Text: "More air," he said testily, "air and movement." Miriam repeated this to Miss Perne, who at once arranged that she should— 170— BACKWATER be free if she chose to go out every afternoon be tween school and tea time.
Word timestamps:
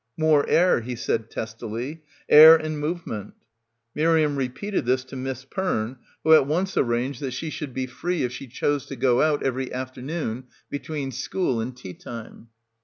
"More 0.17 0.49
air," 0.49 0.81
he 0.81 0.95
said 0.95 1.29
testily, 1.29 2.01
"air 2.27 2.55
and 2.55 2.79
movement." 2.79 3.35
Miriam 3.93 4.35
repeated 4.35 4.87
this 4.87 5.03
to 5.03 5.15
Miss 5.15 5.45
Perne, 5.45 5.97
who 6.23 6.33
at 6.33 6.47
once 6.47 6.75
arranged 6.75 7.21
that 7.21 7.33
she 7.35 7.51
should— 7.51 7.69
170— 7.75 7.85
BACKWATER 7.85 7.97
be 7.99 7.99
free 7.99 8.25
if 8.25 8.31
she 8.33 8.47
chose 8.47 8.87
to 8.87 8.95
go 8.95 9.21
out 9.21 9.43
every 9.43 9.71
afternoon 9.71 10.45
be 10.71 10.79
tween 10.79 11.11
school 11.11 11.61
and 11.61 11.77
tea 11.77 11.93
time. 11.93 12.47